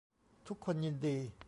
[0.47, 1.17] ทุกคนยินดี